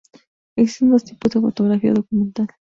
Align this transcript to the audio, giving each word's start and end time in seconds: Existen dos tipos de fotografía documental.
Existen 0.57 0.89
dos 0.89 1.03
tipos 1.03 1.31
de 1.31 1.39
fotografía 1.41 1.93
documental. 1.93 2.47